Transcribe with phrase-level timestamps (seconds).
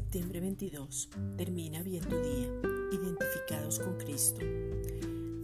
[0.00, 1.10] Dios.
[1.36, 2.48] Termina bien tu día,
[2.92, 4.40] identificados con Cristo.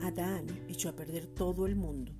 [0.00, 2.12] Adán echó a perder todo el mundo.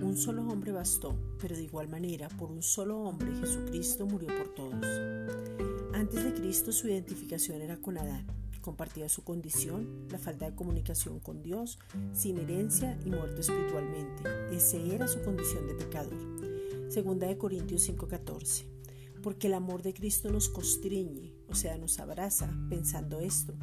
[0.00, 4.54] Un solo hombre bastó, pero de igual manera, por un solo hombre Jesucristo murió por
[4.54, 4.86] todos.
[5.92, 8.26] Antes de Cristo su identificación era con Adán.
[8.60, 11.80] Compartía su condición, la falta de comunicación con Dios,
[12.12, 14.22] sin herencia y muerto espiritualmente.
[14.52, 16.18] Ese era su condición de pecador.
[16.88, 18.79] Segunda de Corintios 5:14.
[19.22, 23.54] Porque el amor de Cristo nos constriñe, o sea, nos abraza, pensando esto,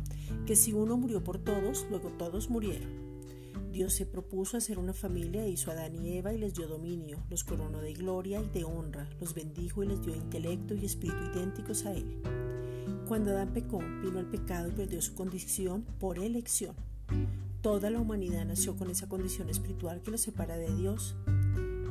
[0.46, 3.08] que si uno murió por todos, luego todos murieron.
[3.72, 6.68] Dios se propuso hacer una familia e hizo a Adán y Eva y les dio
[6.68, 10.86] dominio, los coronó de gloria y de honra, los bendijo y les dio intelecto y
[10.86, 12.22] espíritu idénticos a Él.
[13.08, 16.76] Cuando Adán pecó, vino al pecado y perdió su condición por elección.
[17.62, 21.16] Toda la humanidad nació con esa condición espiritual que lo separa de Dios.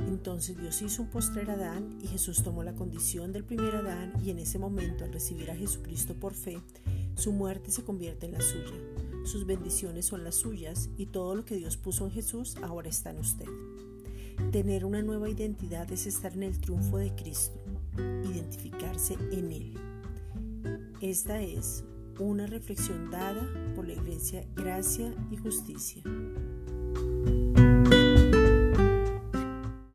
[0.00, 4.30] Entonces Dios hizo un postrer Adán y Jesús tomó la condición del primer Adán y
[4.30, 6.60] en ese momento al recibir a Jesucristo por fe,
[7.16, 8.74] su muerte se convierte en la suya.
[9.24, 13.10] Sus bendiciones son las suyas y todo lo que Dios puso en Jesús ahora está
[13.10, 13.46] en usted.
[14.52, 17.58] Tener una nueva identidad es estar en el triunfo de Cristo,
[17.96, 19.74] identificarse en Él.
[21.00, 21.84] Esta es
[22.18, 23.42] una reflexión dada
[23.74, 26.02] por la Iglesia Gracia y Justicia.